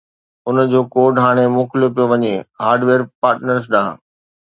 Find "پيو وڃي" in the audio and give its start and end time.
1.95-2.33